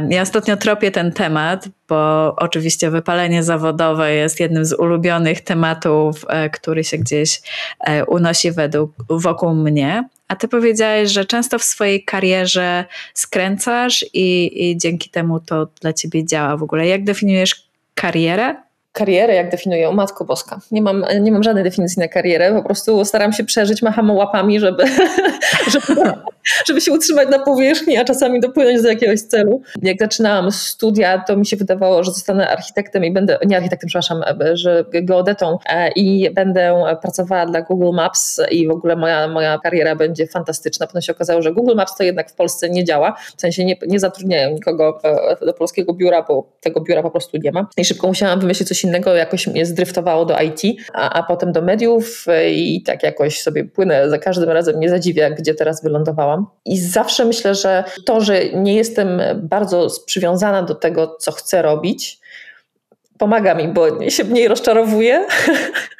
[0.08, 6.50] Ja ostatnio tropię ten temat, bo oczywiście wypalenie zawodowe jest jednym z ulubionych tematów, e,
[6.50, 7.40] który się gdzieś
[7.80, 10.08] e, unosi według, wokół mnie.
[10.28, 15.92] A ty powiedziałeś, że często w swojej karierze skręcasz i, i dzięki temu to dla
[15.92, 16.86] ciebie działa w ogóle.
[16.86, 18.67] Jak definiujesz karierę?
[18.98, 20.60] Karierę, jak definiuję, Matko Boska.
[20.70, 24.60] Nie mam, nie mam żadnej definicji na karierę, po prostu staram się przeżyć, macham łapami,
[24.60, 24.84] żeby,
[25.72, 26.12] żeby,
[26.66, 29.62] żeby się utrzymać na powierzchni, a czasami dopłynąć do jakiegoś celu.
[29.82, 34.22] Jak zaczynałam studia, to mi się wydawało, że zostanę architektem i będę, nie architektem, przepraszam,
[34.52, 39.96] że geodetą e, i będę pracowała dla Google Maps i w ogóle moja, moja kariera
[39.96, 40.86] będzie fantastyczna.
[40.86, 43.76] Potem się okazało, że Google Maps to jednak w Polsce nie działa, w sensie nie,
[43.86, 45.00] nie zatrudniają nikogo
[45.40, 47.66] e, do polskiego biura, bo tego biura po prostu nie ma.
[47.76, 51.62] I szybko musiałam wymyślić coś innego, jakoś mnie zdryftowało do IT, a, a potem do
[51.62, 56.37] mediów i tak jakoś sobie płynę, za każdym razem nie zadziwia, gdzie teraz wylądowałam.
[56.64, 62.17] I zawsze myślę, że to, że nie jestem bardzo przywiązana do tego, co chcę robić,
[63.18, 65.26] pomaga mi, bo się mniej rozczarowuję.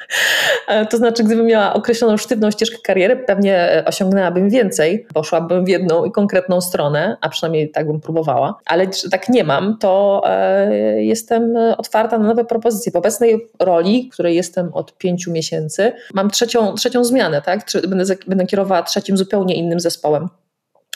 [0.89, 6.11] to znaczy, gdybym miała określoną sztywną ścieżkę kariery, pewnie osiągnęłabym więcej, poszłabym w jedną i
[6.11, 8.59] konkretną stronę, a przynajmniej tak bym próbowała.
[8.65, 12.91] Ale tak nie mam, to e, jestem otwarta na nowe propozycje.
[12.91, 17.59] W obecnej roli, której jestem od pięciu miesięcy, mam trzecią, trzecią zmianę, tak?
[17.87, 20.29] Będę, będę kierowała trzecim zupełnie innym zespołem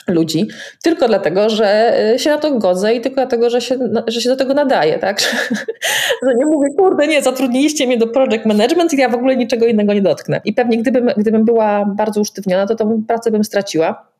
[0.08, 0.48] ludzi,
[0.82, 4.28] tylko dlatego, że y, się na to godzę i tylko dlatego, że się, że się
[4.28, 5.20] do tego nadaje, tak?
[6.26, 9.66] że nie mówię, kurde, nie, zatrudniliście mnie do project management i ja w ogóle niczego
[9.66, 10.40] innego nie dotknę.
[10.44, 14.13] I pewnie gdybym, gdybym była bardzo usztywniona, to tą pracę bym straciła.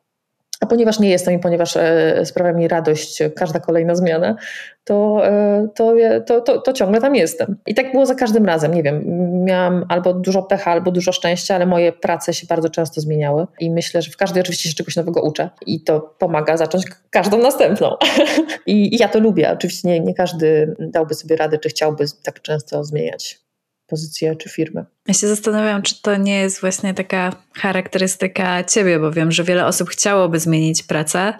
[0.64, 4.36] A ponieważ nie jestem i ponieważ e, sprawia mi radość każda kolejna zmiana,
[4.84, 5.94] to, e, to,
[6.26, 7.56] to, to, to, ciągle tam jestem.
[7.66, 8.74] I tak było za każdym razem.
[8.74, 9.04] Nie wiem,
[9.44, 13.70] miałam albo dużo pecha, albo dużo szczęścia, ale moje prace się bardzo często zmieniały i
[13.70, 17.96] myślę, że w każdej oczywiście się czegoś nowego uczę i to pomaga zacząć każdą następną.
[18.66, 19.52] I, I, ja to lubię.
[19.52, 23.43] Oczywiście nie, nie każdy dałby sobie radę, czy chciałby tak często zmieniać
[23.86, 24.84] pozycję czy firmę.
[25.08, 29.66] Ja się zastanawiam, czy to nie jest właśnie taka charakterystyka ciebie, bo wiem, że wiele
[29.66, 31.34] osób chciałoby zmienić pracę,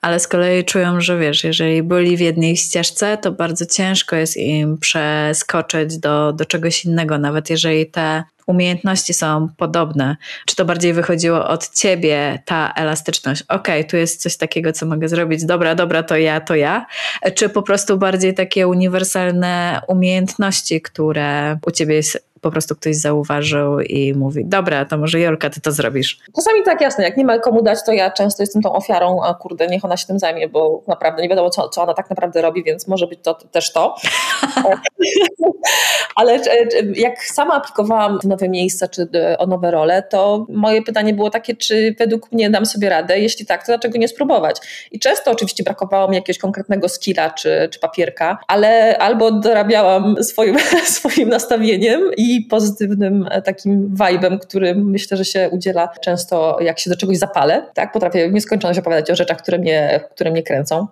[0.00, 4.36] ale z kolei czują, że wiesz, jeżeli byli w jednej ścieżce, to bardzo ciężko jest
[4.36, 10.16] im przeskoczyć do, do czegoś innego, nawet jeżeli te umiejętności są podobne.
[10.46, 13.42] Czy to bardziej wychodziło od ciebie, ta elastyczność?
[13.42, 15.44] Okej, okay, tu jest coś takiego, co mogę zrobić.
[15.44, 16.86] Dobra, dobra, to ja, to ja.
[17.34, 23.80] Czy po prostu bardziej takie uniwersalne umiejętności, które u ciebie jest po prostu ktoś zauważył
[23.80, 26.18] i mówi, dobra, to może Jorka, ty to zrobisz.
[26.36, 29.34] Czasami tak, jasne, jak nie ma komu dać, to ja często jestem tą ofiarą, a
[29.34, 32.42] kurde, niech ona się tym zajmie, bo naprawdę nie wiadomo, co, co ona tak naprawdę
[32.42, 33.94] robi, więc może być to też to.
[36.16, 41.14] Ale e, jak sama aplikowałam w nowe miejsca czy o nowe role, to moje pytanie
[41.14, 43.20] było takie, czy według mnie dam sobie radę?
[43.20, 44.56] Jeśli tak, to dlaczego nie spróbować?
[44.92, 50.56] I często oczywiście brakowało mi jakiegoś konkretnego skilla czy, czy papierka, ale albo dorabiałam swoim,
[50.98, 56.78] swoim nastawieniem i i pozytywnym e, takim vibe'em, który myślę, że się udziela często, jak
[56.78, 57.66] się do czegoś zapalę.
[57.74, 57.92] Tak?
[57.92, 60.86] Potrafię nieskończoność opowiadać o rzeczach, które mnie, które mnie kręcą.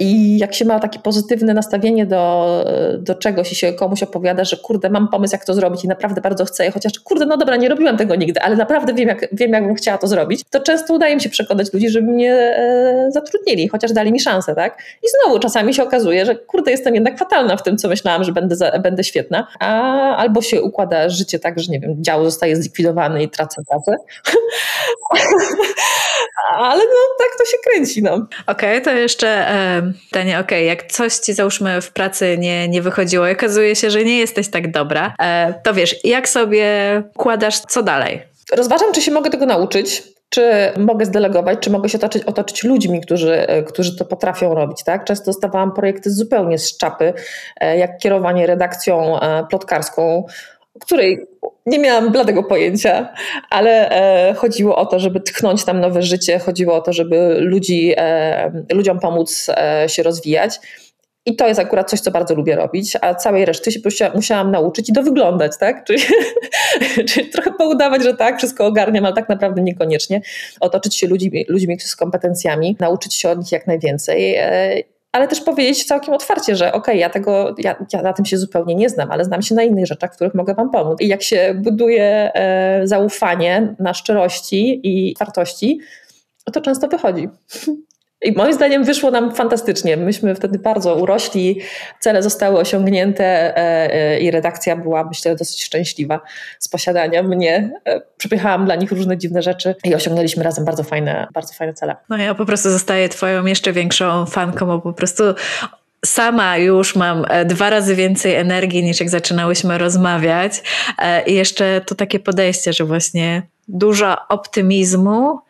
[0.00, 2.64] I jak się ma takie pozytywne nastawienie do,
[2.98, 6.20] do czegoś i się komuś opowiada, że kurde, mam pomysł, jak to zrobić i naprawdę
[6.20, 9.52] bardzo chcę, chociaż kurde, no dobra, nie robiłam tego nigdy, ale naprawdę wiem, jak, wiem,
[9.52, 13.08] jak bym chciała to zrobić, to często udaje mi się przekonać ludzi, żeby mnie e,
[13.10, 14.78] zatrudnili, chociaż dali mi szansę, tak?
[15.02, 18.32] I znowu czasami się okazuje, że kurde, jestem jednak fatalna w tym, co myślałam, że
[18.32, 22.56] będę, za, będę świetna, a albo się układa życie tak, że nie wiem, dział zostaje
[22.56, 23.96] zlikwidowany i tracę pracę.
[26.56, 28.14] ale no tak to się kręci, no.
[28.14, 32.68] Okej, okay, to jeszcze e, pytanie, okej, okay, jak coś ci załóżmy w pracy nie,
[32.68, 37.02] nie wychodziło i okazuje się, że nie jesteś tak dobra, e, to wiesz, jak sobie
[37.16, 38.22] kładasz co dalej?
[38.52, 43.00] Rozważam, czy się mogę tego nauczyć, czy mogę zdelegować, czy mogę się otoczyć, otoczyć ludźmi,
[43.00, 44.84] którzy, e, którzy to potrafią robić.
[44.84, 45.04] Tak?
[45.04, 47.12] Często dostawałam projekty zupełnie z czapy,
[47.60, 50.26] e, jak kierowanie redakcją e, plotkarską,
[50.80, 51.26] której
[51.66, 53.08] nie miałam bladego pojęcia,
[53.50, 57.94] ale e, chodziło o to, żeby tchnąć tam nowe życie, chodziło o to, żeby ludzi,
[57.96, 60.60] e, ludziom pomóc e, się rozwijać.
[61.26, 63.80] I to jest akurat coś, co bardzo lubię robić, a całej reszty się
[64.14, 65.84] musiałam nauczyć i to wyglądać, tak?
[65.84, 66.02] Czyli,
[67.08, 70.20] czyli trochę poudawać, że tak, wszystko ogarniam, ale tak naprawdę niekoniecznie.
[70.60, 74.82] Otoczyć się ludźmi, ludźmi z kompetencjami, nauczyć się od nich jak najwięcej e,
[75.12, 78.38] ale też powiedzieć całkiem otwarcie, że okej, okay, ja tego, ja, ja, na tym się
[78.38, 81.00] zupełnie nie znam, ale znam się na innych rzeczach, w których mogę Wam pomóc.
[81.00, 85.80] I jak się buduje e, zaufanie na szczerości i otwartości,
[86.52, 87.28] to często wychodzi.
[88.22, 89.96] I moim zdaniem wyszło nam fantastycznie.
[89.96, 91.60] Myśmy wtedy bardzo urośli,
[92.00, 96.20] cele zostały osiągnięte e, e, i redakcja była, myślę, dosyć szczęśliwa
[96.58, 97.70] z posiadania mnie.
[97.84, 101.96] E, przepychałam dla nich różne dziwne rzeczy i osiągnęliśmy razem bardzo fajne, bardzo fajne cele.
[102.08, 105.24] No ja po prostu zostaję twoją jeszcze większą fanką, bo po prostu
[106.04, 110.62] sama już mam dwa razy więcej energii niż jak zaczynałyśmy rozmawiać.
[111.26, 115.40] I jeszcze to takie podejście, że właśnie dużo optymizmu,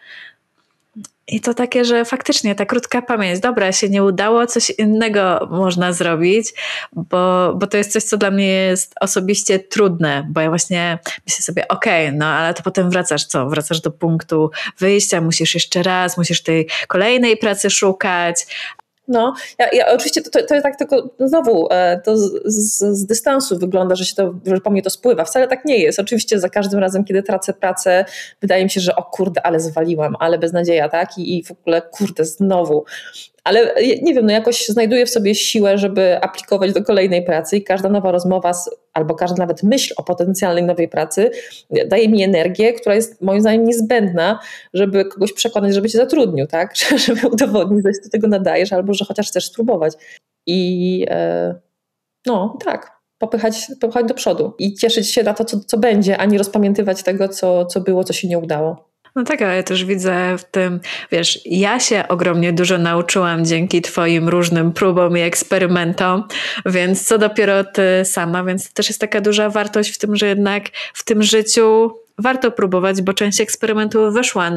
[1.28, 5.92] i to takie, że faktycznie ta krótka pamięć, dobra, się nie udało, coś innego można
[5.92, 6.52] zrobić,
[6.92, 11.42] bo, bo to jest coś, co dla mnie jest osobiście trudne, bo ja właśnie myślę
[11.42, 13.48] sobie, okej, okay, no ale to potem wracasz, co?
[13.48, 18.46] Wracasz do punktu wyjścia, musisz jeszcze raz, musisz tej kolejnej pracy szukać,
[19.08, 23.06] no, ja, ja oczywiście to, to, to tak tylko znowu e, to z, z, z,
[23.06, 25.24] dystansu wygląda, że się to, że po mnie to spływa.
[25.24, 25.98] Wcale tak nie jest.
[25.98, 28.04] Oczywiście za każdym razem, kiedy tracę pracę,
[28.40, 31.18] wydaje mi się, że o kurde, ale zwaliłam, ale beznadzieja, tak?
[31.18, 32.84] I, i w ogóle kurde, znowu
[33.46, 37.64] ale nie wiem, no jakoś znajduję w sobie siłę, żeby aplikować do kolejnej pracy i
[37.64, 41.30] każda nowa rozmowa z, albo każda nawet myśl o potencjalnej nowej pracy
[41.86, 44.38] daje mi energię, która jest moim zdaniem niezbędna,
[44.74, 46.74] żeby kogoś przekonać, żeby cię zatrudnił, tak?
[47.06, 49.94] żeby udowodnić, że się do tego nadajesz albo że chociaż chcesz spróbować.
[50.46, 51.54] I e,
[52.26, 56.24] no tak, popychać, popychać do przodu i cieszyć się na to, co, co będzie, a
[56.24, 58.88] nie rozpamiętywać tego, co, co było, co się nie udało.
[59.16, 60.80] No tak, ale też widzę w tym,
[61.12, 66.24] wiesz, ja się ogromnie dużo nauczyłam dzięki Twoim różnym próbom i eksperymentom,
[66.66, 70.26] więc co dopiero Ty sama, więc to też jest taka duża wartość w tym, że
[70.26, 74.50] jednak w tym życiu warto próbować, bo część eksperymentów wyszła,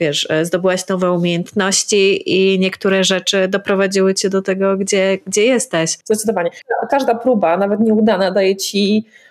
[0.00, 5.98] wiesz, zdobyłaś nowe umiejętności i niektóre rzeczy doprowadziły cię do tego, gdzie, gdzie jesteś.
[6.04, 6.50] Zdecydowanie.
[6.90, 9.21] Każda próba, nawet nieudana, daje ci E,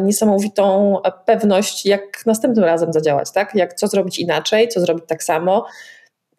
[0.00, 0.96] niesamowitą
[1.26, 3.54] pewność, jak następnym razem zadziałać, tak?
[3.54, 5.66] Jak co zrobić inaczej, co zrobić tak samo.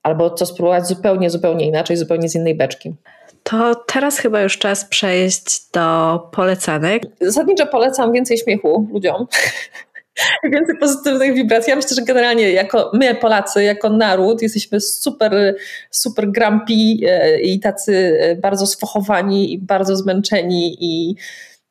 [0.04, 2.96] albo co spróbować zupełnie, zupełnie inaczej, zupełnie z innej beczki.
[3.44, 7.04] To teraz chyba już czas przejść do polecanek.
[7.21, 9.28] Zasadniczo polecam więcej śmiechu ludziom.
[10.54, 11.69] Więcej pozytywnych wibracji.
[11.69, 15.56] Ja myślę, że generalnie jako my, Polacy, jako naród, jesteśmy super,
[15.92, 16.73] super grumpy
[17.08, 21.15] e, i tacy e, bardzo sfochowani i bardzo zmęczeni i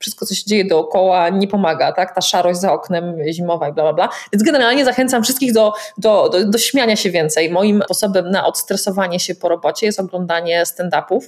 [0.05, 2.15] wszystko, co się dzieje dookoła, nie pomaga, tak?
[2.15, 4.09] Ta szarość za oknem zimowa i bla, bla, bla.
[4.33, 7.51] Więc generalnie zachęcam wszystkich do, do, do, do śmiania się więcej.
[7.51, 11.21] Moim sposobem na odstresowanie się po robocie jest oglądanie stand-upów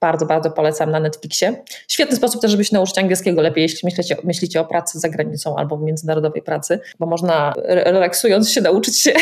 [0.00, 1.62] bardzo, bardzo polecam na Netflixie.
[1.88, 5.56] Świetny sposób też, żeby się nauczyć angielskiego lepiej, jeśli myślicie, myślicie o pracy za granicą
[5.56, 9.12] albo w międzynarodowej pracy, bo można relaksując się nauczyć się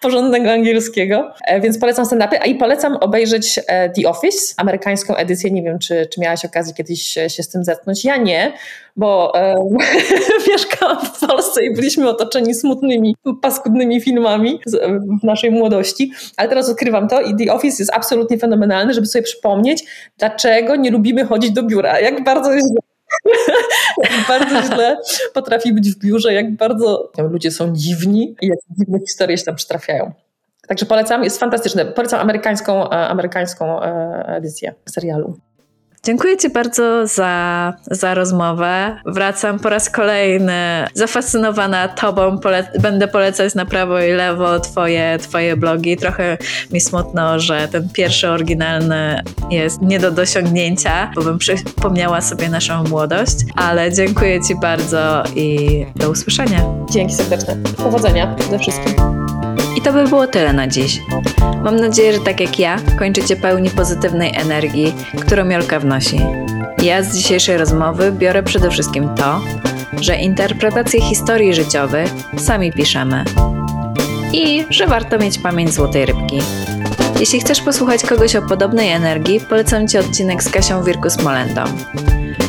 [0.00, 1.32] porządnego angielskiego.
[1.44, 5.50] E, więc polecam stand-upy, a i polecam obejrzeć e, The Office, amerykańską edycję.
[5.50, 8.04] Nie wiem, czy, czy miałaś okazję kiedyś się z tym zetknąć.
[8.04, 8.52] Ja nie,
[8.98, 9.56] bo e,
[10.48, 14.76] mieszkałam w Polsce i byliśmy otoczeni smutnymi, paskudnymi filmami z,
[15.22, 19.22] w naszej młodości, ale teraz odkrywam to i The Office jest absolutnie fenomenalny, żeby sobie
[19.22, 19.84] przypomnieć,
[20.18, 22.74] dlaczego nie lubimy chodzić do biura, jak bardzo jest
[24.28, 24.96] bardzo źle
[25.34, 29.54] potrafi być w biurze, jak bardzo ludzie są dziwni i jak dziwne historie się tam
[29.54, 30.12] przytrafiają.
[30.68, 31.84] Także polecam, jest fantastyczne.
[31.86, 35.38] Polecam amerykańską, e, amerykańską e, edycję serialu.
[36.04, 38.96] Dziękuję Ci bardzo za, za rozmowę.
[39.06, 42.38] Wracam po raz kolejny zafascynowana Tobą.
[42.38, 45.96] Pole będę polecać na prawo i lewo twoje, twoje blogi.
[45.96, 46.38] Trochę
[46.72, 52.84] mi smutno, że ten pierwszy oryginalny jest nie do dosiągnięcia, bo bym przypomniała sobie naszą
[52.84, 53.36] młodość.
[53.54, 56.60] Ale dziękuję Ci bardzo i do usłyszenia.
[56.90, 57.56] Dzięki serdeczne.
[57.76, 59.27] Powodzenia ze wszystkim.
[59.78, 61.00] I to by było tyle na dziś.
[61.64, 66.20] Mam nadzieję, że tak jak ja, kończycie pełni pozytywnej energii, którą Jolka wnosi.
[66.82, 69.40] Ja z dzisiejszej rozmowy biorę przede wszystkim to,
[70.00, 73.24] że interpretacje historii życiowych sami piszemy.
[74.32, 76.38] I że warto mieć pamięć złotej rybki.
[77.20, 81.64] Jeśli chcesz posłuchać kogoś o podobnej energii, polecam Ci odcinek z Kasią Wirkus-Molendą.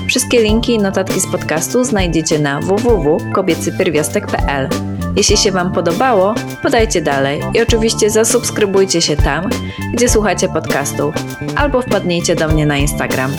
[0.08, 4.89] Wszystkie linki i notatki z podcastu znajdziecie na www.kobiecypierwiastek.pl.
[5.16, 9.50] Jeśli się Wam podobało, podajcie dalej i oczywiście zasubskrybujcie się tam,
[9.94, 11.14] gdzie słuchacie podcastu,
[11.56, 13.32] albo wpadnijcie do mnie na Instagram.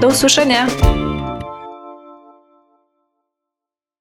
[0.00, 0.66] Do usłyszenia!